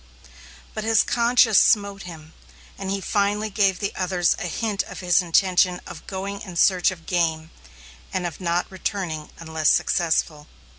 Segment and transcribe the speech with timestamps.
[0.73, 2.33] But his conscience smote him,
[2.75, 6.89] and he finally gave the others a hint of his intention of going in search
[6.89, 7.51] of game,
[8.11, 10.47] and of not returning unless successful.